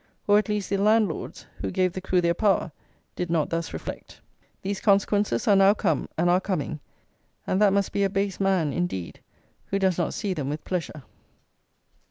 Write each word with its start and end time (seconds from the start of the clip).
Or, 0.25 0.39
at 0.39 0.49
least, 0.49 0.71
the 0.71 0.77
landlords, 0.77 1.45
who 1.57 1.69
gave 1.69 1.93
the 1.93 2.01
crew 2.01 2.21
their 2.21 2.33
power, 2.33 2.71
did 3.15 3.29
not 3.29 3.51
thus 3.51 3.71
reflect. 3.71 4.19
These 4.63 4.81
consequences 4.81 5.47
are 5.47 5.55
now 5.55 5.75
come, 5.75 6.09
and 6.17 6.27
are 6.27 6.41
coming; 6.41 6.79
and 7.45 7.61
that 7.61 7.71
must 7.71 7.91
be 7.91 8.01
a 8.03 8.09
base 8.09 8.39
man 8.39 8.73
indeed 8.73 9.19
who 9.67 9.77
does 9.77 9.99
not 9.99 10.15
see 10.15 10.33
them 10.33 10.49
with 10.49 10.63
pleasure. 10.65 11.03